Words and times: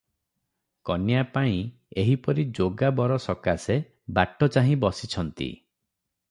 କନ୍ୟାପାଇଁ 0.89 1.59
ଏହିପରି 2.03 2.45
ଯୋଗା 2.61 2.89
ବର 3.01 3.19
ସକାଶେ 3.27 3.77
ବାଟ 4.21 4.51
ଚାହିଁ 4.57 4.81
ବସିଛନ୍ତି। 4.87 5.53